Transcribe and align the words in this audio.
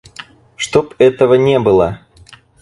Чтоб 0.55 0.95
этого 0.97 1.35
не 1.35 1.59
было. 1.59 1.99